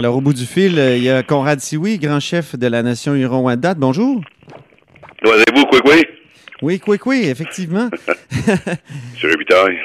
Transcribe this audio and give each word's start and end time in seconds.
Alors, 0.00 0.16
au 0.16 0.22
bout 0.22 0.32
du 0.32 0.46
fil, 0.46 0.78
euh, 0.78 0.96
il 0.96 1.02
y 1.02 1.10
a 1.10 1.22
Conrad 1.22 1.60
Siwi, 1.60 1.98
grand 1.98 2.20
chef 2.20 2.56
de 2.56 2.66
la 2.66 2.82
nation 2.82 3.14
Huron-Wendat. 3.14 3.74
Bonjour. 3.74 4.22
Voyez-vous, 5.22 5.66
quoi, 5.66 5.80
quoi? 5.80 5.94
Oui, 6.62 6.80
oui, 6.86 6.96
oui, 7.04 7.24
effectivement. 7.26 7.90
Sur. 9.18 9.28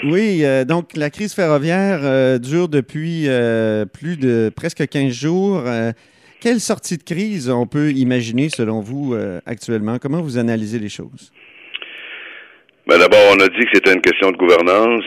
Oui, 0.06 0.46
euh, 0.46 0.64
donc 0.64 0.96
la 0.96 1.10
crise 1.10 1.36
ferroviaire 1.36 2.00
euh, 2.04 2.38
dure 2.38 2.70
depuis 2.70 3.26
euh, 3.28 3.84
plus 3.84 4.16
de 4.16 4.50
presque 4.56 4.88
15 4.88 5.12
jours. 5.12 5.64
Quelle 6.40 6.62
sortie 6.62 6.98
de 6.98 7.04
crise 7.04 7.50
on 7.50 7.68
peut 7.68 7.92
imaginer 7.92 8.48
selon 8.48 8.80
vous 8.80 9.18
actuellement? 9.46 9.98
Comment 10.00 10.22
vous 10.22 10.38
analysez 10.38 10.80
les 10.80 10.88
choses? 10.88 11.34
Ben, 12.88 13.00
D'abord, 13.00 13.34
on 13.34 13.42
a 13.42 13.50
dit 13.50 13.66
que 13.66 13.72
c'était 13.74 13.94
une 13.94 14.02
question 14.02 14.32
de 14.32 14.38
gouvernance, 14.38 15.04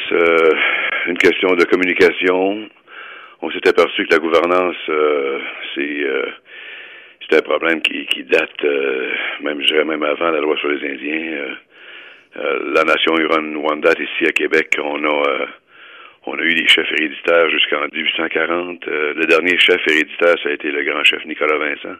une 1.06 1.16
question 1.16 1.54
de 1.54 1.64
communication. 1.64 2.68
On 3.40 3.50
s'est 3.50 3.68
aperçu 3.68 4.04
que 4.06 4.12
la 4.12 4.18
gouvernance, 4.18 4.76
euh, 4.88 5.38
c'est 5.74 6.04
euh, 6.04 6.26
c'est 7.28 7.38
un 7.38 7.42
problème 7.42 7.80
qui, 7.82 8.06
qui 8.06 8.24
date, 8.24 8.64
euh, 8.64 9.10
même 9.42 9.60
je 9.60 9.66
dirais 9.66 9.84
même 9.84 10.02
avant 10.02 10.30
la 10.30 10.40
loi 10.40 10.56
sur 10.56 10.68
les 10.68 10.88
Indiens. 10.88 11.32
Euh, 11.32 11.54
euh, 12.36 12.72
la 12.74 12.84
nation 12.84 13.16
Huron-Wendat 13.16 13.94
ici 14.00 14.26
à 14.26 14.32
Québec, 14.32 14.76
on 14.82 15.02
a 15.04 15.28
euh, 15.28 15.46
on 16.26 16.38
a 16.38 16.42
eu 16.42 16.54
des 16.54 16.68
chefs 16.68 16.90
héréditaires 16.92 17.48
jusqu'en 17.50 17.86
1840. 17.92 18.86
Euh, 18.88 19.14
le 19.14 19.26
dernier 19.26 19.58
chef 19.58 19.80
héréditaire, 19.86 20.34
ça 20.42 20.50
a 20.50 20.52
été 20.52 20.70
le 20.70 20.82
grand 20.82 21.02
chef 21.04 21.24
Nicolas 21.24 21.56
Vincent. 21.56 21.96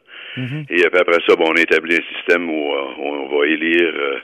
Et 0.69 0.77
puis 0.77 1.01
après 1.01 1.19
ça, 1.27 1.35
bon, 1.37 1.47
on 1.49 1.57
a 1.57 1.61
établi 1.61 1.97
un 1.97 2.17
système 2.17 2.49
où 2.51 2.73
euh, 2.73 2.83
on 2.99 3.27
va 3.27 3.47
élire 3.47 3.93
euh, 3.95 4.19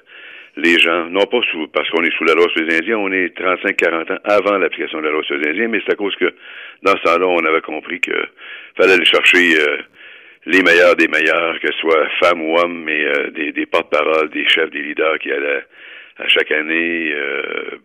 les 0.57 0.79
gens, 0.79 1.11
non 1.11 1.27
pas 1.27 1.41
sous, 1.51 1.67
parce 1.69 1.89
qu'on 1.91 2.03
est 2.05 2.15
sous 2.17 2.25
la 2.25 2.35
loi 2.35 2.47
sur 2.55 2.65
les 2.65 2.77
Indiens, 2.77 2.99
on 2.99 3.11
est 3.11 3.37
35-40 3.37 4.13
ans 4.13 4.19
avant 4.25 4.59
l'application 4.59 4.99
de 5.01 5.07
la 5.07 5.11
loi 5.11 5.23
sur 5.25 5.37
les 5.37 5.51
Indiens, 5.51 5.69
mais 5.69 5.81
c'est 5.85 5.93
à 5.93 5.97
cause 5.97 6.15
que 6.17 6.33
dans 6.83 6.93
ce 6.93 7.03
temps-là, 7.03 7.27
on 7.27 7.45
avait 7.45 7.61
compris 7.61 8.01
que 8.01 8.13
fallait 8.77 8.93
aller 8.93 9.05
chercher 9.05 9.59
euh, 9.59 9.79
les 10.47 10.63
meilleurs 10.63 10.95
des 10.95 11.09
meilleurs, 11.09 11.59
que 11.61 11.73
ce 11.73 11.79
soit 11.79 12.09
femmes 12.23 12.43
ou 12.43 12.57
hommes, 12.57 12.85
mais 12.85 13.05
euh, 13.05 13.31
des, 13.31 13.53
des 13.53 13.67
porte-paroles, 13.67 14.31
des 14.31 14.49
chefs, 14.49 14.71
des 14.71 14.83
leaders 14.83 15.19
qui 15.19 15.33
allaient 15.33 15.65
à 16.19 16.29
chaque 16.29 16.53
année 16.53 17.13
euh, 17.13 17.79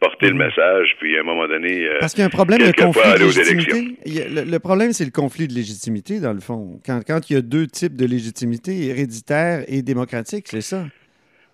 porter 0.00 0.28
le 0.28 0.34
message, 0.34 0.96
puis 0.98 1.16
à 1.16 1.20
un 1.20 1.22
moment 1.22 1.46
donné... 1.46 1.88
Parce 2.00 2.12
qu'il 2.12 2.22
y 2.22 2.24
a 2.24 2.26
un 2.26 2.30
problème 2.30 2.58
de 2.58 2.72
conflit 2.72 3.12
de 3.12 3.24
légitimité. 3.24 3.96
le, 4.04 4.50
le 4.50 4.58
problème, 4.58 4.92
c'est 4.92 5.04
le 5.04 5.12
conflit 5.12 5.46
de 5.46 5.54
légitimité, 5.54 6.18
dans 6.18 6.32
le 6.32 6.40
fond. 6.40 6.80
Quand, 6.84 7.02
quand 7.06 7.30
il 7.30 7.34
y 7.34 7.36
a 7.36 7.42
deux 7.42 7.68
types 7.68 7.94
de 7.94 8.04
légitimité, 8.04 8.86
héréditaire 8.86 9.64
et 9.68 9.82
démocratique, 9.82 10.46
c'est 10.48 10.60
ça. 10.60 10.86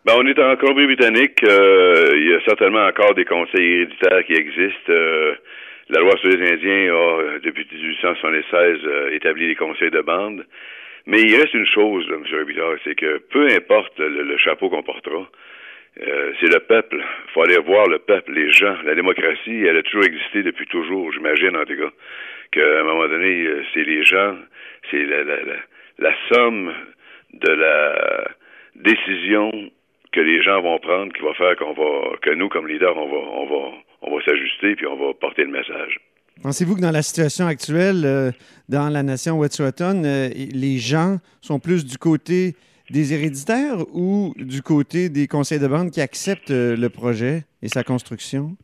Ben, 0.05 0.15
on 0.17 0.27
est 0.27 0.39
en 0.41 0.57
Colombie-Britannique. 0.57 1.45
euh, 1.45 2.11
il 2.17 2.31
y 2.31 2.35
a 2.35 2.41
certainement 2.41 2.85
encore 2.87 3.15
des 3.15 3.25
conseils 3.25 3.73
héréditaires 3.75 4.25
qui 4.25 4.33
existent. 4.33 4.91
Euh, 4.91 5.35
la 5.91 6.01
loi 6.01 6.17
sur 6.17 6.29
les 6.29 6.53
Indiens 6.53 6.93
a, 6.93 7.39
depuis 7.39 7.69
1876, 7.73 8.81
euh, 8.85 9.11
établi 9.13 9.47
des 9.47 9.55
conseils 9.55 9.93
de 9.93 10.01
bande. 10.01 10.45
Mais 11.07 11.21
il 11.21 11.37
reste 11.37 11.55
une 11.55 11.67
chose, 11.67 12.05
M. 12.11 12.25
Robillard, 12.37 12.75
c'est 12.83 12.97
que 12.97 13.19
peu 13.31 13.47
importe 13.47 13.97
le, 14.01 14.37
chapeau 14.39 14.71
qu'on 14.71 14.83
portera, 14.83 15.29
euh, 16.01 16.33
c'est 16.41 16.53
le 16.53 16.59
peuple. 16.59 16.97
Il 16.97 17.31
faut 17.33 17.43
aller 17.43 17.59
voir 17.59 17.87
le 17.87 18.01
peuple, 18.01 18.33
les 18.33 18.51
gens. 18.51 18.75
La 18.85 18.97
démocratie, 18.97 19.65
elle 19.65 19.77
a 19.77 19.83
toujours 19.85 20.05
existé 20.05 20.43
depuis 20.43 20.67
toujours, 20.67 21.13
j'imagine 21.13 21.57
en 21.57 21.65
tout 21.65 21.77
cas. 21.77 21.93
Qu'à 22.51 22.81
un 22.81 22.83
moment 22.83 23.07
donné, 23.07 23.47
euh, 23.47 23.63
c'est 23.73 23.85
les 23.85 24.03
gens, 24.03 24.37
c'est 24.91 25.05
la, 25.05 25.23
la, 25.23 25.37
la 25.99 26.15
somme 26.29 26.73
de 27.35 27.53
la 27.53 28.25
décision 28.75 29.71
que 30.13 30.21
les 30.21 30.43
gens 30.43 30.61
vont 30.63 30.79
prendre 30.79 31.13
qui 31.13 31.23
va 31.23 31.35
faire 31.35 31.57
qu'on 31.57 31.73
va 31.73 32.17
que 32.21 32.31
nous 32.35 32.49
comme 32.49 32.69
leaders 32.69 32.97
on 32.97 33.07
va 33.09 33.17
on 33.17 33.47
va 33.47 33.73
on 34.03 34.17
va 34.17 34.25
s'ajuster 34.25 34.75
puis 34.77 34.87
on 34.87 34.97
va 34.97 35.15
porter 35.15 35.45
le 35.45 35.51
message. 35.51 35.99
Pensez-vous 36.43 36.77
que 36.77 36.81
dans 36.81 36.91
la 36.91 37.03
situation 37.03 37.47
actuelle, 37.47 38.03
euh, 38.05 38.31
dans 38.69 38.89
la 38.89 39.03
nation 39.03 39.39
Wet'suwet'en, 39.39 40.03
euh, 40.05 40.29
les 40.55 40.79
gens 40.79 41.19
sont 41.41 41.59
plus 41.61 41.85
du 41.85 41.99
côté 41.99 42.55
des 42.91 43.13
héréditaires 43.15 43.79
ou 43.95 44.33
du 44.37 44.61
côté 44.63 45.09
des 45.09 45.27
conseils 45.27 45.61
de 45.61 45.67
bande 45.69 45.91
qui 45.91 46.01
acceptent 46.01 46.51
euh, 46.51 46.75
le 46.77 46.89
projet 46.89 47.43
et 47.63 47.69
sa 47.69 47.85
construction? 47.85 48.57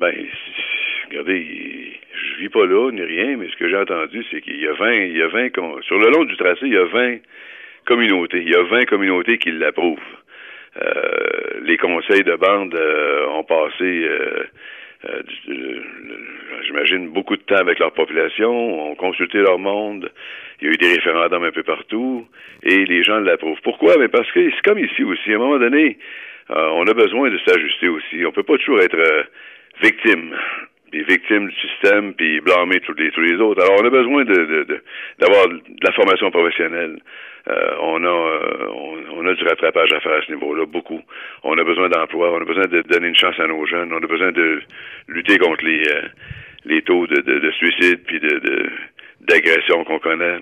C'est- 0.00 1.08
regardez, 1.10 1.92
je 2.12 2.40
vis 2.42 2.48
pas 2.48 2.66
là 2.66 2.90
ni 2.90 3.02
rien, 3.02 3.36
mais 3.36 3.48
ce 3.50 3.56
que 3.56 3.68
j'ai 3.68 3.76
entendu 3.76 4.24
c'est 4.30 4.40
qu'il 4.40 4.60
y 4.60 4.66
a 4.66 4.72
20 4.74 4.92
il 4.92 5.16
y 5.16 5.22
a 5.22 5.28
20 5.28 5.50
con- 5.50 5.80
sur 5.82 5.98
le 5.98 6.10
long 6.10 6.24
du 6.24 6.36
tracé, 6.36 6.60
il 6.66 6.72
y 6.72 6.76
a 6.76 6.84
20 6.84 7.18
communautés, 7.86 8.42
il 8.42 8.50
y 8.50 8.54
a 8.54 8.62
20 8.62 8.84
communautés 8.86 9.38
qui 9.38 9.50
l'approuvent. 9.52 9.98
Euh, 10.76 11.60
les 11.64 11.76
conseils 11.76 12.22
de 12.24 12.34
bande 12.36 12.74
euh, 12.74 13.26
ont 13.28 13.44
passé 13.44 13.84
euh, 13.84 14.44
euh, 15.04 15.22
j'imagine, 16.64 17.08
beaucoup 17.08 17.36
de 17.36 17.42
temps 17.42 17.56
avec 17.56 17.78
leur 17.78 17.92
population, 17.92 18.90
ont 18.90 18.94
consulté 18.94 19.38
leur 19.38 19.58
monde, 19.58 20.10
il 20.60 20.66
y 20.66 20.70
a 20.70 20.74
eu 20.74 20.76
des 20.76 20.94
référendums 20.94 21.44
un 21.44 21.50
peu 21.50 21.62
partout, 21.64 22.26
et 22.62 22.84
les 22.84 23.02
gens 23.02 23.18
l'approuvent. 23.18 23.60
Pourquoi? 23.62 23.96
Mais 23.98 24.08
parce 24.08 24.30
que 24.32 24.50
c'est 24.50 24.62
comme 24.62 24.78
ici 24.78 25.02
aussi, 25.02 25.32
à 25.32 25.36
un 25.36 25.38
moment 25.38 25.58
donné, 25.58 25.98
on 26.48 26.86
a 26.86 26.94
besoin 26.94 27.30
de 27.30 27.38
s'ajuster 27.46 27.88
aussi. 27.88 28.24
On 28.24 28.30
peut 28.32 28.42
pas 28.42 28.58
toujours 28.58 28.80
être 28.80 29.26
victime, 29.82 30.36
puis 30.90 31.02
victime 31.02 31.48
du 31.48 31.56
système, 31.56 32.14
puis 32.14 32.40
blâmer 32.40 32.78
tous 32.80 32.94
les, 32.94 33.10
tous 33.10 33.22
les 33.22 33.40
autres. 33.40 33.62
Alors, 33.64 33.80
on 33.82 33.86
a 33.86 33.90
besoin 33.90 34.24
de, 34.24 34.34
de, 34.34 34.62
de- 34.64 34.82
d'avoir 35.18 35.48
de 35.48 35.60
la 35.82 35.92
formation 35.92 36.30
professionnelle. 36.30 37.00
Euh, 37.48 37.74
on 37.80 38.04
a 38.04 38.08
euh, 38.08 38.68
on, 39.16 39.26
a 39.26 39.34
du 39.34 39.44
rattrapage 39.44 39.92
à 39.92 40.00
faire 40.00 40.12
à 40.12 40.22
ce 40.22 40.32
niveau-là, 40.32 40.66
beaucoup. 40.66 41.00
On 41.42 41.58
a 41.58 41.64
besoin 41.64 41.88
d'emploi, 41.88 42.32
on 42.32 42.40
a 42.40 42.44
besoin 42.44 42.66
de 42.66 42.82
donner 42.82 43.08
une 43.08 43.16
chance 43.16 43.38
à 43.40 43.46
nos 43.46 43.66
jeunes, 43.66 43.92
on 43.92 43.96
a 43.96 44.06
besoin 44.06 44.30
de 44.32 44.60
lutter 45.08 45.38
contre 45.38 45.64
les 45.64 45.82
euh, 45.88 46.02
les 46.64 46.82
taux 46.82 47.06
de, 47.06 47.20
de, 47.20 47.38
de 47.40 47.50
suicide 47.52 48.00
puis 48.06 48.20
de, 48.20 48.38
de 48.38 48.70
d'agression 49.22 49.84
qu'on 49.84 49.98
connaît. 49.98 50.38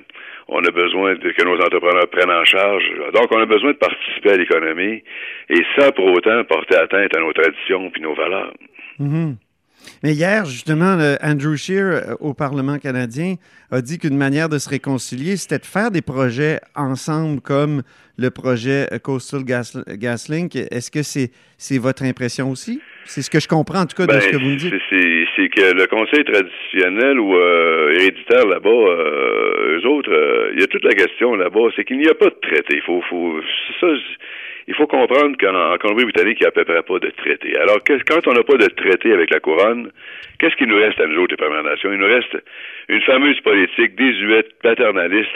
On 0.48 0.64
a 0.64 0.70
besoin 0.70 1.14
de, 1.14 1.30
que 1.30 1.44
nos 1.44 1.56
entrepreneurs 1.60 2.08
prennent 2.10 2.30
en 2.30 2.44
charge. 2.44 2.84
Donc, 3.14 3.28
on 3.30 3.40
a 3.40 3.46
besoin 3.46 3.72
de 3.72 3.76
participer 3.76 4.32
à 4.32 4.36
l'économie 4.36 5.02
et 5.48 5.62
sans 5.78 5.92
pour 5.92 6.06
autant 6.06 6.42
porter 6.44 6.76
atteinte 6.76 7.16
à 7.16 7.20
nos 7.20 7.32
traditions 7.32 7.90
puis 7.90 8.02
nos 8.02 8.14
valeurs. 8.14 8.52
Mhm. 8.98 9.36
Mais 10.02 10.14
hier, 10.14 10.44
justement, 10.46 10.96
Andrew 11.22 11.56
Scheer 11.56 11.84
euh, 11.84 12.14
au 12.20 12.34
Parlement 12.34 12.78
canadien 12.78 13.36
a 13.70 13.80
dit 13.82 13.98
qu'une 13.98 14.16
manière 14.16 14.48
de 14.48 14.58
se 14.58 14.68
réconcilier, 14.68 15.36
c'était 15.36 15.58
de 15.58 15.66
faire 15.66 15.90
des 15.90 16.02
projets 16.02 16.60
ensemble 16.74 17.40
comme 17.40 17.82
le 18.16 18.30
projet 18.30 18.88
euh, 18.92 18.98
Coastal 18.98 19.44
Gas, 19.44 19.76
GasLink. 19.88 20.56
Est-ce 20.56 20.90
que 20.90 21.02
c'est 21.02 21.30
c'est 21.58 21.78
votre 21.78 22.02
impression 22.04 22.50
aussi? 22.50 22.80
C'est 23.06 23.22
ce 23.22 23.30
que 23.30 23.40
je 23.40 23.48
comprends 23.48 23.80
en 23.80 23.86
tout 23.86 23.96
cas 23.96 24.06
de 24.06 24.12
Ben, 24.12 24.20
ce 24.20 24.28
que 24.28 24.36
vous 24.36 24.46
me 24.50 24.56
dites. 24.56 24.70
c'est- 24.70 24.80
c'est 24.90 25.19
c'est 25.36 25.48
que 25.48 25.74
le 25.74 25.86
conseil 25.86 26.24
traditionnel 26.24 27.18
ou 27.18 27.36
euh, 27.36 27.94
héréditaire 27.94 28.46
là-bas, 28.46 28.68
euh, 28.68 29.78
eux 29.78 29.86
autres, 29.86 30.12
euh, 30.12 30.50
il 30.54 30.60
y 30.60 30.64
a 30.64 30.66
toute 30.66 30.84
la 30.84 30.94
question 30.94 31.34
là-bas, 31.34 31.68
c'est 31.76 31.84
qu'il 31.84 31.98
n'y 31.98 32.08
a 32.08 32.14
pas 32.14 32.26
de 32.26 32.40
traité. 32.40 32.76
Il 32.76 32.82
faut, 32.82 33.00
faut 33.02 33.40
ça, 33.80 33.88
il 34.68 34.74
faut 34.74 34.86
comprendre 34.86 35.36
qu'en 35.36 35.54
en 35.54 35.78
Colombie-Britannique, 35.78 36.38
il 36.40 36.42
n'y 36.42 36.46
a 36.46 36.48
à 36.48 36.52
peu 36.52 36.64
près 36.64 36.82
pas 36.82 36.98
de 36.98 37.10
traité. 37.10 37.56
Alors, 37.58 37.78
quand 37.84 38.28
on 38.28 38.32
n'a 38.32 38.44
pas 38.44 38.56
de 38.56 38.68
traité 38.68 39.12
avec 39.12 39.30
la 39.30 39.40
couronne, 39.40 39.90
qu'est-ce 40.38 40.56
qui 40.56 40.66
nous 40.66 40.76
reste 40.76 41.00
à 41.00 41.06
nous 41.06 41.18
autres, 41.20 41.32
les 41.32 41.44
Premières 41.44 41.64
Nations? 41.64 41.92
Il 41.92 41.98
nous 41.98 42.06
reste 42.06 42.36
une 42.88 43.00
fameuse 43.00 43.40
politique 43.40 43.96
désuète, 43.96 44.58
paternaliste, 44.62 45.32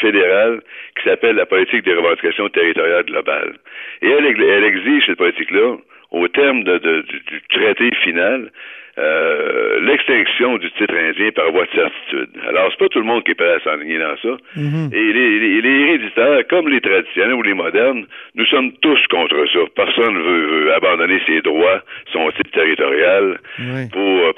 fédérale, 0.00 0.60
qui 0.96 1.08
s'appelle 1.08 1.36
la 1.36 1.46
politique 1.46 1.84
des 1.84 1.94
revendications 1.94 2.48
territoriales 2.48 3.04
globales. 3.04 3.54
Et 4.00 4.08
elle, 4.08 4.24
elle 4.24 4.64
exige, 4.64 5.04
cette 5.06 5.18
politique-là, 5.18 5.76
au 6.10 6.26
terme 6.28 6.64
de, 6.64 6.78
de- 6.78 7.02
du, 7.02 7.20
du 7.20 7.42
traité 7.50 7.90
final, 8.02 8.50
euh, 8.98 9.78
l'extinction 9.82 10.56
du 10.58 10.70
titre 10.72 10.94
indien 10.96 11.30
par 11.30 11.52
voie 11.52 11.66
de 11.66 11.70
certitude. 11.70 12.30
Alors, 12.48 12.68
c'est 12.70 12.78
pas 12.80 12.88
tout 12.88 12.98
le 12.98 13.04
monde 13.04 13.22
qui 13.22 13.30
est 13.30 13.34
prêt 13.36 13.54
à 13.54 13.60
s'enligner 13.60 13.98
dans 13.98 14.16
ça. 14.16 14.36
Mhm. 14.56 14.90
Et 14.92 15.12
les, 15.12 15.38
les, 15.38 15.60
les 15.60 15.80
héréditaires, 15.82 16.40
comme 16.50 16.68
les 16.68 16.80
traditionnels 16.80 17.34
ou 17.34 17.42
les 17.42 17.54
modernes, 17.54 18.06
nous 18.34 18.46
sommes 18.46 18.72
tous 18.82 18.98
contre 19.08 19.36
ça. 19.52 19.60
Personne 19.76 20.14
ne 20.14 20.20
veut, 20.20 20.46
veut 20.64 20.74
abandonner 20.74 21.20
ses 21.26 21.40
droits, 21.42 21.80
son 22.12 22.28
titre 22.32 22.50
territorial 22.50 23.38
Oui. 23.60 23.88
pour, 23.92 24.34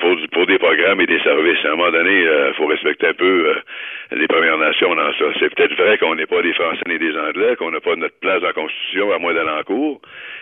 des 0.51 0.59
programmes 0.59 1.01
et 1.01 1.07
des 1.07 1.21
services. 1.21 1.65
À 1.65 1.69
un 1.69 1.77
moment 1.77 1.93
donné, 1.93 2.23
il 2.23 2.55
faut 2.57 2.67
respecter 2.67 3.07
un 3.09 3.15
peu 3.15 3.49
euh, 3.49 3.55
les 4.17 4.27
Premières 4.27 4.59
Nations 4.59 4.95
dans 4.95 5.13
ça. 5.15 5.25
C'est 5.39 5.55
peut-être 5.55 5.75
vrai 5.77 5.97
qu'on 5.99 6.17
n'est 6.17 6.27
pas 6.27 6.43
des 6.43 6.53
Français 6.55 6.83
ni 6.89 6.99
des 6.99 7.17
Anglais, 7.17 7.55
qu'on 7.57 7.71
n'a 7.71 7.81
pas 7.81 7.95
notre 7.97 8.19
place 8.19 8.41
dans 8.41 8.49
la 8.49 8.53
Constitution, 8.53 9.13
à 9.13 9.19
moins 9.19 9.33
d'aller 9.33 9.51
en 9.51 9.63
cours, 9.63 10.01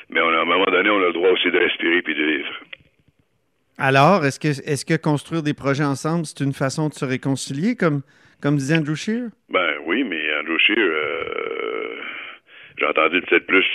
mais 0.09 0.21
on 0.21 0.29
à 0.29 0.41
un 0.41 0.45
moment 0.45 0.65
donné, 0.65 0.89
on 0.89 1.03
a 1.03 1.09
le 1.09 1.13
droit 1.13 1.31
aussi 1.31 1.51
de 1.51 1.59
respirer 1.59 2.03
puis 2.03 2.15
de 2.15 2.25
vivre. 2.25 2.55
Alors, 3.79 4.25
est-ce 4.25 4.41
que, 4.41 4.49
est-ce 4.49 4.85
que 4.85 4.97
construire 5.01 5.43
des 5.43 5.55
projets 5.55 5.85
ensemble, 5.85 6.25
c'est 6.27 6.43
une 6.43 6.53
façon 6.55 6.89
de 6.89 6.95
se 6.95 7.05
réconcilier, 7.05 7.77
comme, 7.77 8.01
comme 8.43 8.57
disait 8.57 8.79
Andrew 8.79 8.97
Scheer? 8.97 9.29
Ben 9.51 9.75
oui, 9.85 10.05
mais 10.05 10.23
Andrew 10.41 10.59
Scheer, 10.59 10.79
euh, 10.79 12.01
j'ai 12.79 12.87
entendu 12.87 13.21
peut-être 13.23 13.47
plus 13.47 13.67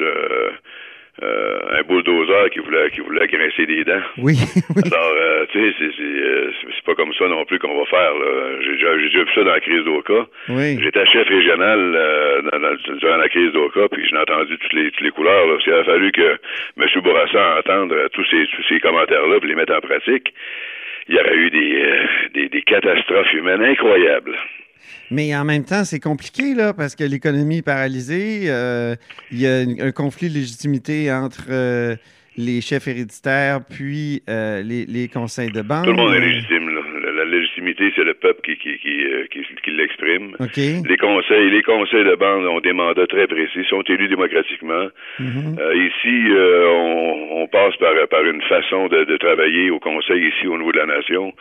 euh, 1.22 1.26
euh, 1.26 1.80
un 1.80 1.84
bulldozer 1.84 2.50
qui 2.52 2.60
voulait 2.60 2.90
qui 2.90 3.02
voulait 3.02 3.28
grincer 3.28 3.66
des 3.68 3.84
dents. 3.84 4.02
Oui, 4.18 4.34
oui. 4.76 4.82
Alors, 4.92 5.14
euh, 5.16 5.46
tu 5.52 5.60
sais, 5.60 5.76
c'est, 5.78 5.92
c'est, 5.96 6.02
euh, 6.04 6.52
c'est- 6.62 6.84
pas 6.86 6.96
comme 6.96 7.14
ça 7.14 7.28
non 7.30 7.46
plus 7.46 7.60
qu'on 7.60 7.78
va 7.78 7.86
faire. 7.86 8.14
Là. 8.14 8.60
J'ai, 8.62 8.72
déjà, 8.74 8.98
j'ai 9.00 9.06
déjà 9.06 9.20
vu 9.24 9.30
ça 9.36 9.44
dans 9.44 9.52
la 9.52 9.60
crise 9.62 9.84
d'Oka. 9.86 10.26
Oui. 10.50 10.78
J'étais 10.82 11.06
chef 11.06 11.28
régional 11.30 11.80
euh, 11.96 12.42
dans, 12.42 12.60
dans- 12.60 12.96
durant 12.98 13.18
la 13.18 13.30
crise 13.30 13.52
d'Oka, 13.54 13.88
puis 13.92 14.06
j'ai 14.10 14.18
entendu 14.18 14.58
toutes 14.58 14.74
les, 14.74 14.92
toutes 14.92 15.02
les 15.02 15.12
couleurs. 15.12 15.48
Là, 15.48 15.58
qu'il 15.64 15.72
a 15.74 15.84
fallu 15.86 16.12
que 16.12 16.38
M. 16.78 16.88
Bourassa 17.02 17.58
entende 17.60 17.94
euh, 17.94 18.10
tous 18.14 18.26
ces, 18.30 18.46
tous 18.48 18.64
ces 18.68 18.80
commentaires-là 18.82 19.40
puis 19.40 19.50
les 19.50 19.56
mettre 19.56 19.74
en 19.76 19.82
pratique. 19.82 20.34
il 21.08 21.16
y 21.16 21.20
aurait 21.20 21.36
eu 21.38 21.50
des, 21.52 22.50
des, 22.50 22.62
catastrophes 22.64 23.34
humaines 23.34 23.64
incroyables. 23.64 24.36
Mais 25.12 25.36
en 25.36 25.46
même 25.46 25.64
temps, 25.64 25.84
c'est 25.84 26.00
compliqué, 26.00 26.54
là, 26.54 26.74
parce 26.74 26.96
que 26.96 27.04
l'économie 27.04 27.58
est 27.58 27.62
paralysée. 27.62 28.46
il 29.32 29.40
y 29.40 29.48
a 29.48 29.60
un 29.60 29.92
conflit 29.92 30.30
de 30.30 30.36
légitimité 30.36 31.12
entre 31.12 31.98
les 32.36 32.62
chefs 32.62 32.88
héréditaires, 32.88 33.62
puis 33.64 34.24
les, 34.28 34.86
les, 34.86 35.08
conseils 35.08 35.52
de 35.52 35.62
banque. 35.62 35.86
Tout 35.86 35.92
le 35.92 35.98
monde 35.98 36.14
est 36.16 36.20
légitime, 36.20 36.70
là 36.70 36.82
la 37.24 37.26
légitimité, 37.26 37.92
c'est 37.96 38.04
le 38.04 38.14
peuple 38.14 38.42
qui, 38.42 38.58
qui, 38.58 38.78
qui, 38.80 39.04
euh, 39.06 39.26
qui, 39.28 39.72
l'exprime. 39.72 40.36
Les 40.56 40.98
conseils, 40.98 41.50
les 41.50 41.64
conseils 41.64 42.04
de 42.04 42.16
bande 42.16 42.46
ont 42.46 42.60
des 42.60 42.74
mandats 42.74 43.08
très 43.08 43.28
précis, 43.28 43.64
sont 43.70 43.82
élus 43.84 44.08
démocratiquement. 44.08 44.88
Mm-hmm. 45.20 45.60
Euh, 45.60 45.76
ici, 45.76 46.32
euh, 46.32 46.68
on, 47.32 47.48
passe 47.48 47.76
par, 47.78 47.94
par 48.10 48.24
une 48.24 48.42
façon 48.44 48.88
de, 48.88 49.04
de, 49.04 49.18
travailler 49.18 49.70
au 49.70 49.80
conseil 49.80 50.28
ici 50.28 50.48
au 50.48 50.58
niveau 50.58 50.72
de 50.72 50.80
la 50.80 50.88
nation 50.88 51.34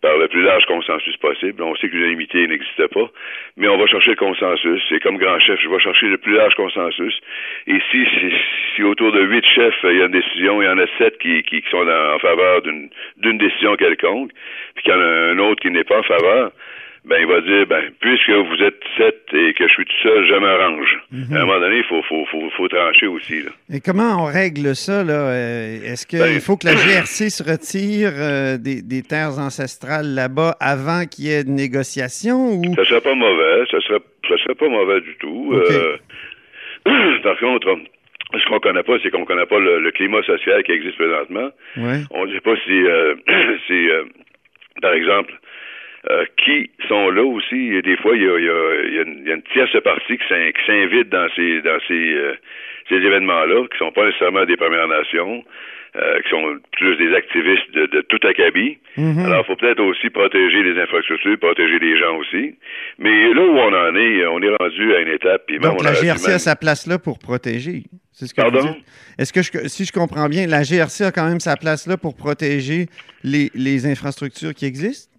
par 0.00 0.16
le 0.16 0.28
plus 0.28 0.42
large 0.42 0.64
consensus 0.66 1.16
possible. 1.16 1.62
On 1.62 1.74
sait 1.76 1.88
que 1.88 1.94
l'unanimité 1.94 2.46
n'existe 2.46 2.86
pas, 2.88 3.10
mais 3.56 3.68
on 3.68 3.76
va 3.76 3.86
chercher 3.86 4.10
le 4.10 4.16
consensus. 4.16 4.82
C'est 4.88 5.00
comme 5.00 5.18
grand 5.18 5.38
chef, 5.40 5.60
je 5.60 5.68
vais 5.68 5.80
chercher 5.80 6.06
le 6.06 6.18
plus 6.18 6.34
large 6.34 6.54
consensus. 6.54 7.18
Et 7.66 7.78
si, 7.90 8.06
si, 8.74 8.82
autour 8.82 9.12
de 9.12 9.22
huit 9.22 9.44
chefs, 9.46 9.74
il 9.84 9.98
y 9.98 10.02
a 10.02 10.06
une 10.06 10.12
décision, 10.12 10.62
il 10.62 10.66
y 10.66 10.68
en 10.68 10.78
a 10.78 10.86
sept 10.98 11.18
qui, 11.18 11.42
qui, 11.42 11.62
sont 11.70 11.86
en, 11.86 12.18
faveur 12.18 12.62
d'une 12.62 13.38
décision 13.38 13.76
quelconque, 13.76 14.30
puis 14.74 14.84
qu'il 14.84 14.92
y 14.92 14.96
en 14.96 15.00
a 15.00 15.04
un 15.04 15.38
autre 15.38 15.60
qui 15.60 15.70
n'est 15.70 15.84
pas 15.84 15.98
en 15.98 16.02
faveur, 16.02 16.52
ben 17.08 17.16
il 17.20 17.26
va 17.26 17.40
dire 17.40 17.66
ben 17.66 17.82
puisque 18.00 18.30
vous 18.30 18.62
êtes 18.62 18.80
sept 18.98 19.22
et 19.32 19.54
que 19.54 19.66
je 19.66 19.72
suis 19.72 19.84
tout 19.84 20.02
seul, 20.02 20.26
je 20.26 20.34
m'arrange. 20.34 20.98
Mhm. 21.10 21.36
À 21.36 21.40
un 21.40 21.46
moment 21.46 21.60
donné, 21.60 21.78
il 21.78 21.84
faut, 21.84 22.02
faut, 22.02 22.26
faut, 22.26 22.50
faut, 22.50 22.68
trancher 22.68 23.06
aussi. 23.06 23.42
Là. 23.42 23.50
Et 23.72 23.80
comment 23.80 24.22
on 24.22 24.26
règle 24.26 24.76
ça 24.76 25.02
là? 25.02 25.30
Euh, 25.30 25.92
Est-ce 25.92 26.06
qu'il 26.06 26.18
ben, 26.18 26.38
faut 26.40 26.56
que 26.56 26.66
la 26.66 26.74
GRC 26.74 27.30
se 27.30 27.42
retire 27.42 28.12
euh, 28.14 28.58
des, 28.58 28.82
des, 28.82 29.02
terres 29.02 29.38
ancestrales 29.38 30.14
là-bas 30.14 30.56
avant 30.60 31.06
qu'il 31.06 31.26
y 31.26 31.32
ait 31.32 31.44
de 31.44 31.50
négociations 31.50 32.52
ou? 32.52 32.74
Ça 32.74 32.84
serait 32.84 33.00
pas 33.00 33.14
mauvais, 33.14 33.64
ça 33.70 33.80
serait 33.80 34.00
ça 34.28 34.36
serait 34.36 34.54
pas 34.54 34.68
mauvais 34.68 35.00
du 35.00 35.16
tout. 35.16 35.54
Euh, 35.54 35.96
par 37.22 37.38
contre, 37.38 37.78
ce 38.34 38.48
qu'on 38.48 38.60
connaît 38.60 38.82
pas, 38.82 38.98
c'est 39.02 39.10
qu'on 39.10 39.24
connaît 39.24 39.46
pas 39.46 39.58
le, 39.58 39.90
climat 39.92 40.22
social 40.24 40.62
qui 40.62 40.72
existe 40.72 40.96
présentement. 40.96 41.48
Ouais. 41.78 42.02
On 42.10 42.26
ne 42.26 42.32
sait 42.34 42.40
pas 42.42 42.54
si, 42.66 42.84
si 43.66 43.88
par 44.82 44.92
exemple, 44.92 45.32
euh, 46.10 46.24
qui 46.42 46.70
sont 46.88 47.10
là 47.10 47.22
aussi. 47.22 47.74
Et 47.74 47.82
des 47.82 47.96
fois, 47.98 48.16
il 48.16 48.22
y 48.22 48.28
a, 48.28 48.38
il 48.38 48.94
y 48.94 49.30
a, 49.30 49.34
une 49.34 49.42
tierce 49.52 49.78
partie 49.82 50.16
qui 50.16 50.24
s'invite 50.66 51.10
dans 51.10 51.28
ces 51.36 51.60
dans 51.60 51.78
ces, 51.86 52.14
euh, 52.14 52.34
ces 52.88 52.94
événements-là, 52.96 53.66
qui 53.70 53.76
sont 53.76 53.92
pas 53.92 54.06
nécessairement 54.06 54.46
des 54.46 54.56
Premières 54.56 54.88
Nations, 54.88 55.44
euh, 55.96 56.20
qui 56.22 56.30
sont 56.30 56.58
plus 56.72 56.96
des 56.96 57.14
activistes 57.14 57.70
de, 57.74 57.86
de 57.86 58.00
tout 58.08 58.26
acabit. 58.26 58.78
Mm-hmm. 58.96 59.26
Alors, 59.26 59.44
il 59.44 59.46
faut 59.48 59.56
peut-être 59.56 59.82
aussi 59.82 60.08
protéger 60.08 60.62
les 60.62 60.80
infrastructures, 60.80 61.38
protéger 61.38 61.78
les 61.78 61.98
gens 61.98 62.16
aussi. 62.16 62.54
Mais 62.98 63.34
là 63.34 63.42
où 63.42 63.58
on 63.58 63.74
en 63.74 63.94
est, 63.94 64.26
on 64.26 64.40
est 64.40 64.56
rendu 64.56 64.94
à 64.94 65.00
une 65.00 65.08
étape. 65.08 65.42
Puis 65.46 65.58
Donc, 65.58 65.82
la 65.82 65.92
GRC 65.92 66.32
a 66.32 66.38
sa 66.38 66.56
place 66.56 66.86
là 66.86 66.98
pour 66.98 67.18
protéger. 67.18 67.82
C'est 68.12 68.26
ce 68.26 68.32
que 68.32 68.40
Pardon? 68.40 68.76
Est-ce 69.18 69.32
que, 69.32 69.68
si 69.68 69.84
je 69.84 69.92
comprends 69.92 70.28
bien, 70.28 70.46
la 70.46 70.62
GRC 70.62 71.04
a 71.04 71.12
quand 71.12 71.28
même 71.28 71.40
sa 71.40 71.56
place 71.56 71.86
là 71.86 71.98
pour 71.98 72.16
protéger 72.16 72.86
les, 73.22 73.50
les 73.54 73.86
infrastructures 73.86 74.54
qui 74.54 74.64
existent? 74.64 75.17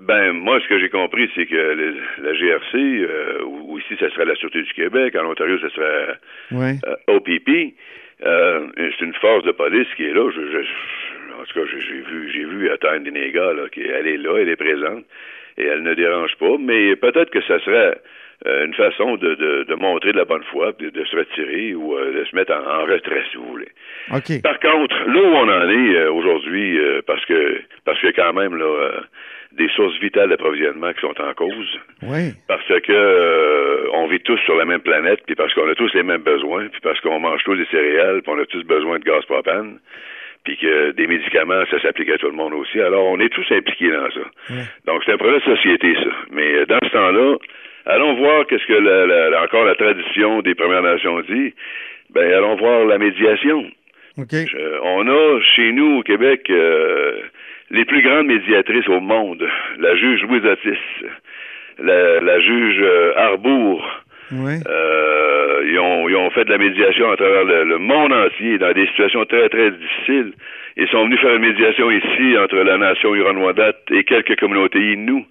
Ben, 0.00 0.32
moi, 0.32 0.58
ce 0.60 0.68
que 0.68 0.78
j'ai 0.78 0.88
compris, 0.88 1.30
c'est 1.34 1.44
que 1.44 1.94
la 2.22 2.32
GRC, 2.32 2.74
euh, 2.74 3.42
ou, 3.44 3.78
ici, 3.78 3.96
ce 4.00 4.08
serait 4.08 4.24
la 4.24 4.34
Sûreté 4.34 4.62
du 4.62 4.72
Québec, 4.72 5.14
en 5.14 5.30
Ontario, 5.30 5.58
ce 5.58 5.68
serait 5.68 6.16
euh, 6.52 6.96
OPP. 7.08 7.74
Euh, 8.24 8.66
c'est 8.76 9.04
une 9.04 9.14
force 9.14 9.44
de 9.44 9.52
police 9.52 9.88
qui 9.96 10.04
est 10.04 10.14
là. 10.14 10.22
en 10.22 11.44
tout 11.44 11.60
cas, 11.60 11.66
j'ai 11.66 12.00
vu, 12.00 12.30
j'ai 12.32 12.44
vu 12.44 12.70
atteindre 12.70 13.04
des 13.04 13.10
négas, 13.10 13.52
là, 13.52 13.64
elle 13.76 14.06
est 14.06 14.16
là, 14.16 14.38
elle 14.38 14.48
est 14.48 14.56
présente, 14.56 15.04
et 15.58 15.64
elle 15.66 15.82
ne 15.82 15.92
dérange 15.92 16.34
pas. 16.36 16.56
Mais 16.58 16.96
peut-être 16.96 17.30
que 17.30 17.42
ça 17.42 17.60
serait 17.60 17.98
une 18.46 18.72
façon 18.72 19.16
de, 19.16 19.34
de, 19.64 19.74
montrer 19.74 20.12
de 20.12 20.16
la 20.16 20.24
bonne 20.24 20.44
foi, 20.44 20.72
de, 20.78 20.88
de 20.88 21.04
se 21.04 21.14
retirer 21.14 21.74
ou 21.74 21.94
de 21.94 22.24
se 22.24 22.34
mettre 22.34 22.54
en, 22.54 22.84
retrait, 22.84 23.22
si 23.30 23.36
vous 23.36 23.48
voulez. 23.48 23.68
Par 24.40 24.58
contre, 24.60 24.96
là 25.08 25.20
où 25.20 25.34
on 25.34 25.48
en 25.48 25.68
est 25.68 26.06
aujourd'hui, 26.06 26.78
parce 27.06 27.22
que 27.26 27.60
parce 27.84 28.00
que 28.00 28.08
quand 28.16 28.32
même 28.32 28.56
là 28.56 29.02
des 29.52 29.68
sources 29.70 29.98
vitales 29.98 30.28
d'approvisionnement 30.28 30.92
qui 30.92 31.00
sont 31.00 31.20
en 31.20 31.34
cause. 31.34 31.78
Oui. 32.02 32.32
Parce 32.46 32.66
que 32.66 32.92
euh, 32.92 33.86
on 33.92 34.06
vit 34.06 34.20
tous 34.20 34.38
sur 34.44 34.56
la 34.56 34.64
même 34.64 34.80
planète, 34.80 35.20
puis 35.26 35.34
parce 35.34 35.52
qu'on 35.54 35.68
a 35.68 35.74
tous 35.74 35.92
les 35.94 36.02
mêmes 36.02 36.22
besoins, 36.22 36.68
puis 36.68 36.80
parce 36.82 37.00
qu'on 37.00 37.18
mange 37.18 37.42
tous 37.44 37.56
des 37.56 37.66
céréales, 37.66 38.22
puis 38.22 38.32
on 38.32 38.40
a 38.40 38.46
tous 38.46 38.62
besoin 38.64 38.98
de 38.98 39.04
gaz 39.04 39.24
propane, 39.26 39.78
puis 40.44 40.56
que 40.56 40.92
des 40.92 41.06
médicaments, 41.06 41.64
ça 41.70 41.80
s'applique 41.80 42.10
à 42.10 42.18
tout 42.18 42.28
le 42.28 42.36
monde 42.36 42.54
aussi. 42.54 42.80
Alors, 42.80 43.06
on 43.06 43.18
est 43.18 43.28
tous 43.28 43.46
impliqués 43.50 43.90
dans 43.90 44.10
ça. 44.10 44.54
Donc, 44.86 45.02
c'est 45.04 45.12
un 45.12 45.18
projet 45.18 45.40
de 45.40 45.56
société, 45.56 45.94
ça. 45.94 46.10
Mais 46.30 46.54
euh, 46.54 46.66
dans 46.66 46.78
ce 46.82 46.90
temps-là, 46.90 47.36
allons 47.86 48.14
voir 48.14 48.46
qu'est-ce 48.46 48.66
que 48.66 48.72
la, 48.72 49.42
encore 49.42 49.64
la 49.64 49.74
tradition 49.74 50.42
des 50.42 50.54
Premières 50.54 50.82
Nations 50.82 51.20
dit. 51.22 51.54
Ben, 52.10 52.32
allons 52.32 52.56
voir 52.56 52.84
la 52.86 52.98
médiation. 52.98 53.70
Okay. 54.18 54.44
on 54.82 55.06
a 55.08 55.40
chez 55.54 55.72
nous 55.72 55.98
au 55.98 56.02
Québec 56.02 56.50
euh, 56.50 57.22
les 57.70 57.84
plus 57.84 58.02
grandes 58.02 58.26
médiatrices 58.26 58.88
au 58.88 59.00
monde, 59.00 59.46
la 59.78 59.94
juge 59.96 60.22
Louise 60.22 60.44
Otis, 60.44 60.78
la, 61.78 62.40
juge 62.40 62.78
euh, 62.80 63.12
Arbour, 63.16 63.86
euh, 64.32 65.62
ils, 65.66 65.78
ont, 65.78 66.08
ils, 66.08 66.16
ont, 66.16 66.30
fait 66.30 66.44
de 66.44 66.50
la 66.50 66.58
médiation 66.58 67.10
à 67.10 67.16
travers 67.16 67.44
le, 67.44 67.78
monde 67.78 68.12
entier 68.12 68.58
dans 68.58 68.72
des 68.72 68.86
situations 68.88 69.24
très, 69.24 69.48
très 69.48 69.70
difficiles. 69.70 70.32
Ils 70.76 70.88
sont 70.88 71.04
venus 71.04 71.20
faire 71.20 71.34
une 71.34 71.42
médiation 71.42 71.90
ici 71.90 72.38
entre 72.38 72.56
la 72.56 72.78
nation 72.78 73.14
Huron-Wendat 73.14 73.72
et 73.90 74.04
quelques 74.04 74.38
communautés 74.38 74.92
Innu. 74.92 75.24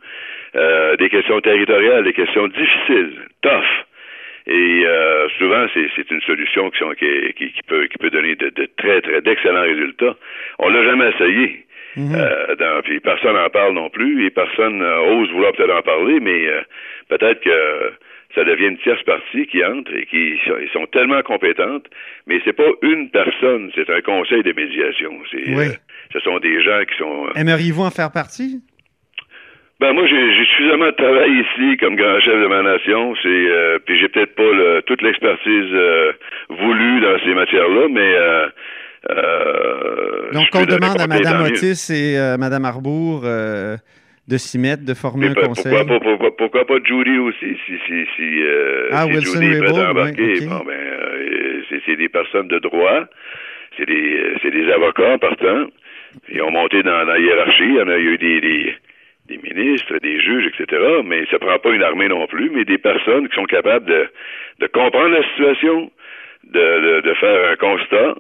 Euh, 0.56 0.96
des 0.98 1.10
questions 1.10 1.40
territoriales, 1.42 2.04
des 2.04 2.14
questions 2.14 2.48
difficiles, 2.48 3.14
tough. 3.44 3.86
Et 4.50 4.84
euh, 4.84 5.30
souvent, 5.38 5.68
c'est 5.74 6.10
une 6.10 6.22
solution 6.22 6.72
qui, 6.72 6.80
sont, 6.80 6.92
qui, 6.98 7.34
qui, 7.36 7.62
peut, 7.68 7.86
qui 7.86 7.98
peut 8.00 8.10
donner 8.10 8.36
de, 8.36 8.50
de 8.50 8.68
très, 8.78 9.00
très 9.02 9.22
d'excellents 9.22 9.62
résultats. 9.62 10.16
On 10.58 10.70
l'a 10.70 10.84
jamais 10.84 11.10
essayé. 11.10 11.66
Mhm. 11.96 12.16
Euh, 12.16 12.82
puis 12.84 13.00
personne 13.00 13.36
n'en 13.36 13.50
parle 13.50 13.74
non 13.74 13.90
plus 13.90 14.26
et 14.26 14.32
personne 14.32 14.82
euh, 14.82 15.02
ose 15.02 15.30
vouloir 15.32 15.54
peut-être 15.54 15.76
en 15.76 15.82
parler, 15.82 16.20
mais 16.20 16.48
euh, 16.48 16.62
peut-être 17.10 17.42
que 17.42 17.94
ça 18.36 18.44
devient 18.44 18.68
une 18.68 18.78
tierce 18.78 19.02
partie 19.04 19.46
qui 19.48 19.64
entre 19.64 19.94
et 19.96 20.06
qui 20.06 20.40
ils 20.48 20.70
sont 20.72 20.86
tellement 20.88 21.22
compétentes, 21.22 21.86
mais 22.26 22.40
c'est 22.46 22.54
pas 22.54 22.70
une 22.82 23.10
personne, 23.10 23.72
c'est 23.76 23.90
un 23.90 24.02
conseil 24.02 24.44
de 24.44 24.54
médiation. 24.54 25.14
ce 25.32 26.20
sont 26.20 26.40
des 26.40 26.62
gens 26.64 26.82
qui 26.90 26.98
sont. 26.98 27.30
Aimeriez-vous 27.36 27.84
en 27.84 27.92
faire 27.92 28.12
partie? 28.12 28.62
Ben 29.80 29.94
moi 29.94 30.06
j'ai 30.08 30.46
suffisamment 30.46 30.88
de 30.88 30.92
travail 30.92 31.32
ici 31.32 31.78
comme 31.78 31.96
grand 31.96 32.20
chef 32.20 32.36
de 32.36 32.48
ma 32.48 32.62
nation, 32.64 33.16
c'est 33.24 33.80
puis 33.86 33.98
j'ai 34.00 34.10
peut-être 34.10 34.36
pas 34.36 34.82
toute 34.86 35.02
l'expertise 35.02 35.74
voulue 36.50 37.00
dans 37.00 37.18
ces 37.24 37.34
matières-là, 37.34 37.88
mais 37.90 38.16
euh, 39.10 40.32
Donc, 40.34 40.48
on 40.54 40.66
demande 40.66 41.00
à 41.00 41.08
Mme 41.08 41.44
Otis 41.44 41.90
et 41.92 42.18
euh, 42.18 42.38
Mme 42.38 42.66
Arbour 42.66 43.22
euh, 43.24 43.78
de 44.28 44.38
s'y 44.38 44.60
mettre, 44.60 44.84
de 44.84 44.94
former 44.94 45.28
un 45.28 45.34
conseil. 45.34 45.74
Pourquoi, 45.88 46.36
pourquoi, 46.36 46.66
pas 46.66 46.78
Judy 46.84 47.18
aussi, 47.18 47.58
si, 47.66 47.74
si, 47.88 48.06
si, 48.16 48.44
ah, 48.92 49.06
si 49.06 49.14
Wilson 49.14 49.42
Judy 49.42 49.80
embarquer. 49.82 50.46
Bon, 50.48 50.64
ben, 50.66 51.74
c'est 51.86 51.96
des 51.96 52.10
personnes 52.10 52.48
de 52.48 52.60
droit, 52.60 53.06
c'est 53.78 53.86
des, 53.86 54.36
des 54.44 54.72
avocats 54.72 55.14
en 55.14 55.18
partant. 55.18 55.68
Ils 56.32 56.42
ont 56.42 56.52
monté 56.52 56.84
dans, 56.84 57.04
la 57.04 57.20
hiérarchie. 57.20 57.64
Il 57.64 57.76
y 57.76 57.82
en 57.82 57.88
a 57.88 57.98
eu 57.98 58.18
des, 58.18 58.42
des, 58.42 58.76
des 59.30 59.38
ministres, 59.38 59.98
des 60.00 60.20
juges, 60.20 60.48
etc. 60.48 61.02
Mais 61.06 61.26
ça 61.32 61.40
prend 61.40 61.58
pas 61.60 61.70
une 61.70 61.84
armée 61.84 62.08
non 62.08 62.28
plus, 62.28 62.50
mais 62.50 62.66
des 62.66 62.78
personnes 62.78 63.30
qui 63.30 63.36
sont 63.36 63.46
capables 63.46 63.86
de, 63.86 64.08
de 64.60 64.68
comprendre 64.68 65.16
la 65.16 65.24
situation, 65.30 65.92
de, 66.44 67.02
de 67.02 67.14
faire 67.16 67.52
un 67.52 67.56
constat, 67.56 68.16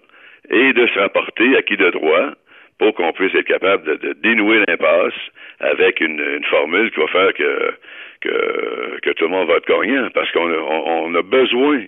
et 0.49 0.73
de 0.73 0.87
se 0.87 0.99
rapporter 0.99 1.55
à 1.57 1.61
qui 1.61 1.77
de 1.77 1.89
droit 1.91 2.31
pour 2.79 2.93
qu'on 2.95 3.11
puisse 3.11 3.35
être 3.35 3.45
capable 3.45 3.99
de, 3.99 4.13
dénouer 4.13 4.63
l'impasse 4.67 5.13
avec 5.59 5.99
une, 5.99 6.43
formule 6.45 6.91
qui 6.91 6.99
va 6.99 7.07
faire 7.07 7.33
que, 7.33 7.73
que, 8.21 8.99
que 9.01 9.09
tout 9.11 9.25
le 9.25 9.31
monde 9.31 9.47
va 9.47 9.57
être 9.57 9.67
gagnant, 9.67 10.09
parce 10.13 10.31
qu'on 10.31 10.49
a, 10.49 10.57
on, 10.57 11.13
a 11.13 11.21
besoin, 11.21 11.83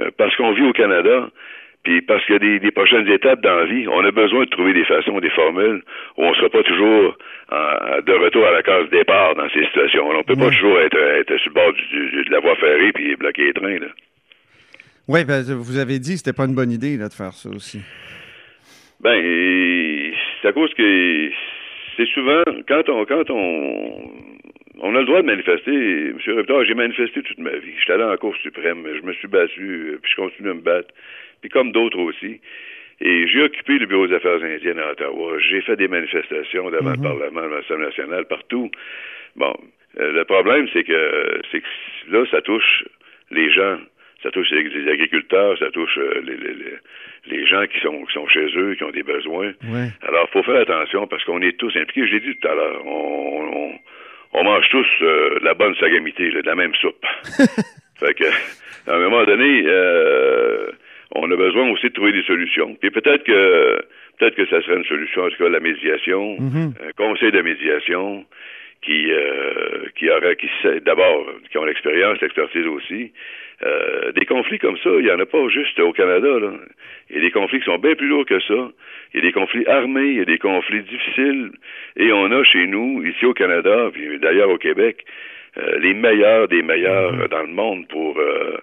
euh, 0.00 0.10
parce 0.18 0.36
qu'on 0.36 0.52
vit 0.52 0.68
au 0.68 0.72
Canada, 0.72 1.30
puis 1.86 2.02
parce 2.02 2.24
qu'il 2.26 2.32
y 2.32 2.56
a 2.56 2.58
des, 2.58 2.70
prochaines 2.72 3.06
étapes 3.06 3.40
dans 3.42 3.54
la 3.54 3.64
vie, 3.66 3.86
on 3.86 4.04
a 4.04 4.10
besoin 4.10 4.44
de 4.44 4.50
trouver 4.50 4.72
des 4.72 4.84
façons, 4.84 5.20
des 5.20 5.30
formules 5.30 5.84
où 6.16 6.24
on 6.24 6.30
ne 6.30 6.34
sera 6.34 6.48
pas 6.48 6.64
toujours 6.64 7.16
de 7.48 8.12
retour 8.24 8.44
à 8.44 8.50
la 8.50 8.62
case 8.64 8.90
départ 8.90 9.36
dans 9.36 9.48
ces 9.50 9.64
situations. 9.66 10.08
On 10.08 10.18
ne 10.18 10.22
peut 10.24 10.34
pas 10.34 10.50
toujours 10.50 10.80
être, 10.80 10.98
être 10.98 11.38
sur 11.38 11.50
le 11.50 11.54
bord 11.54 11.72
du, 11.72 12.24
de 12.24 12.32
la 12.32 12.40
voie 12.40 12.56
ferrée 12.56 12.90
puis 12.92 13.14
bloquer 13.14 13.44
les 13.44 13.52
trains. 13.52 13.78
Là. 13.78 13.86
Oui, 15.06 15.24
ben, 15.24 15.42
vous 15.42 15.78
avez 15.78 16.00
dit 16.00 16.14
que 16.14 16.18
c'était 16.18 16.32
pas 16.32 16.46
une 16.46 16.56
bonne 16.56 16.72
idée 16.72 16.96
là, 16.96 17.06
de 17.06 17.14
faire 17.14 17.34
ça 17.34 17.48
aussi. 17.50 17.80
Ben, 18.98 19.22
c'est 20.42 20.48
à 20.48 20.52
cause 20.52 20.74
que 20.74 21.30
c'est 21.96 22.08
souvent 22.08 22.42
quand 22.66 22.88
on 22.88 23.04
quand 23.04 23.30
on 23.30 24.10
on 24.80 24.94
a 24.94 25.00
le 25.00 25.06
droit 25.06 25.22
de 25.22 25.26
manifester. 25.26 25.72
M. 25.72 26.18
Reptard, 26.26 26.64
j'ai 26.64 26.74
manifesté 26.74 27.22
toute 27.22 27.38
ma 27.38 27.50
vie. 27.50 27.72
J'étais 27.78 27.92
allé 27.92 28.04
en 28.04 28.16
Cour 28.16 28.34
suprême, 28.36 28.86
je 28.94 29.02
me 29.06 29.12
suis 29.14 29.28
battu, 29.28 29.98
puis 30.02 30.12
je 30.12 30.16
continue 30.16 30.50
à 30.50 30.54
me 30.54 30.60
battre. 30.60 30.88
Puis 31.40 31.50
comme 31.50 31.72
d'autres 31.72 31.98
aussi. 31.98 32.40
Et 33.00 33.28
j'ai 33.28 33.42
occupé 33.42 33.78
le 33.78 33.86
bureau 33.86 34.06
des 34.06 34.14
affaires 34.14 34.42
indiennes 34.42 34.78
à 34.78 34.92
Ottawa. 34.92 35.38
J'ai 35.38 35.60
fait 35.60 35.76
des 35.76 35.88
manifestations 35.88 36.70
devant 36.70 36.92
le 36.92 37.02
Parlement, 37.02 37.42
l'Assemblée 37.42 37.86
nationale, 37.86 38.24
partout. 38.24 38.70
Bon, 39.36 39.54
euh, 39.98 40.12
le 40.12 40.24
problème, 40.24 40.66
c'est 40.72 40.84
que, 40.84 41.40
c'est 41.50 41.60
que 41.60 41.66
là, 42.10 42.24
ça 42.30 42.40
touche 42.40 42.84
les 43.30 43.50
gens. 43.50 43.78
Ça 44.22 44.30
touche 44.30 44.50
les, 44.50 44.90
agriculteurs, 44.90 45.58
ça 45.58 45.70
touche 45.70 45.98
euh, 45.98 46.22
les, 46.24 46.36
les, 46.36 47.36
les, 47.36 47.46
gens 47.46 47.66
qui 47.66 47.78
sont, 47.80 48.02
qui 48.06 48.14
sont 48.14 48.26
chez 48.28 48.46
eux, 48.56 48.74
qui 48.74 48.82
ont 48.82 48.90
des 48.90 49.02
besoins. 49.02 49.52
Ouais. 49.64 49.88
Alors, 50.02 50.26
il 50.28 50.32
faut 50.32 50.42
faire 50.42 50.60
attention 50.60 51.06
parce 51.06 51.22
qu'on 51.24 51.42
est 51.42 51.58
tous 51.58 51.76
impliqués. 51.76 52.08
Je 52.08 52.14
l'ai 52.14 52.20
dit 52.20 52.36
tout 52.36 52.48
à 52.48 52.54
l'heure. 52.54 52.86
On, 52.86 53.50
on, 53.52 53.78
on, 54.32 54.44
mange 54.44 54.68
tous 54.70 54.86
euh, 55.02 55.38
la 55.42 55.54
bonne 55.54 55.74
sagamité, 55.76 56.30
là, 56.30 56.42
de 56.42 56.46
la 56.46 56.54
même 56.54 56.74
soupe. 56.76 57.04
fait 57.98 58.14
que, 58.14 58.24
à 58.90 58.94
un 58.94 58.98
moment 58.98 59.24
donné, 59.24 59.62
euh, 59.66 60.70
on 61.12 61.30
a 61.30 61.36
besoin 61.36 61.70
aussi 61.70 61.88
de 61.88 61.92
trouver 61.94 62.12
des 62.12 62.22
solutions. 62.24 62.74
Puis 62.80 62.90
peut-être 62.90 63.24
que 63.24 63.78
peut-être 64.18 64.34
que 64.34 64.46
ça 64.46 64.62
serait 64.62 64.76
une 64.76 64.84
solution, 64.84 65.22
en 65.24 65.28
tout 65.30 65.36
cas, 65.42 65.48
la 65.48 65.60
médiation, 65.60 66.36
Mhm. 66.38 66.74
un 66.88 66.92
conseil 66.96 67.32
de 67.32 67.40
médiation 67.42 68.24
qui 68.82 69.10
euh, 69.10 69.86
qui 69.98 70.10
aurait 70.10 70.36
qui 70.36 70.48
sait- 70.62 70.80
d'abord 70.80 71.26
qui 71.50 71.58
ont 71.58 71.64
l'expérience, 71.64 72.20
l'expertise 72.20 72.66
aussi. 72.66 73.12
Euh, 73.62 74.12
des 74.12 74.26
conflits 74.26 74.58
comme 74.58 74.76
ça, 74.78 74.90
il 74.98 75.04
n'y 75.04 75.10
en 75.10 75.18
a 75.18 75.26
pas 75.26 75.48
juste 75.48 75.78
au 75.80 75.92
Canada. 75.92 76.38
Là. 76.38 76.52
Il 77.08 77.16
y 77.16 77.18
a 77.18 77.22
des 77.22 77.30
conflits 77.30 77.60
qui 77.60 77.64
sont 77.64 77.78
bien 77.78 77.94
plus 77.94 78.08
lourds 78.08 78.26
que 78.26 78.40
ça. 78.40 78.70
Il 79.14 79.16
y 79.16 79.18
a 79.18 79.22
des 79.22 79.32
conflits 79.32 79.66
armés, 79.66 80.08
il 80.08 80.16
y 80.16 80.20
a 80.20 80.24
des 80.24 80.38
conflits 80.38 80.82
difficiles. 80.82 81.52
Et 81.96 82.12
on 82.12 82.30
a 82.30 82.44
chez 82.44 82.66
nous, 82.66 83.02
ici 83.04 83.24
au 83.24 83.32
Canada, 83.32 83.90
puis 83.92 84.18
d'ailleurs 84.18 84.50
au 84.50 84.58
Québec, 84.58 85.04
euh, 85.58 85.78
les 85.78 85.94
meilleurs 85.94 86.48
des 86.48 86.62
meilleurs 86.62 87.14
euh, 87.14 87.28
dans 87.28 87.42
le 87.42 87.52
monde 87.52 87.88
pour 87.88 88.18
euh, 88.18 88.58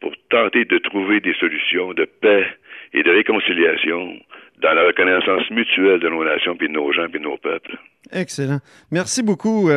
pour 0.00 0.12
tenter 0.30 0.64
de 0.64 0.78
trouver 0.78 1.20
des 1.20 1.34
solutions 1.34 1.92
de 1.92 2.06
paix 2.06 2.46
et 2.94 3.02
de 3.02 3.10
réconciliation 3.10 4.14
dans 4.62 4.72
la 4.72 4.86
reconnaissance 4.86 5.50
mutuelle 5.50 6.00
de 6.00 6.08
nos 6.08 6.24
nations, 6.24 6.56
puis 6.56 6.68
de 6.68 6.72
nos 6.72 6.90
gens, 6.92 7.06
puis 7.08 7.18
de 7.18 7.24
nos 7.24 7.36
peuples. 7.36 7.76
Excellent. 8.12 8.60
Merci 8.90 9.22
beaucoup, 9.22 9.68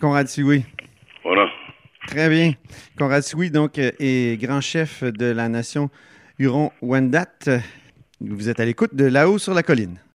Conrad 0.00 0.28
Sioui. 0.28 0.64
Très 2.12 2.28
bien. 2.28 2.52
Conrad 2.98 3.22
Sioui, 3.22 3.50
donc, 3.50 3.78
euh, 3.78 3.90
est 3.98 4.38
grand 4.38 4.60
chef 4.60 5.02
de 5.02 5.24
la 5.24 5.48
nation 5.48 5.88
Huron-Wendat. 6.38 7.48
Vous 8.20 8.50
êtes 8.50 8.60
à 8.60 8.66
l'écoute 8.66 8.94
de 8.94 9.06
là-haut 9.06 9.38
sur 9.38 9.54
la 9.54 9.62
colline. 9.62 9.96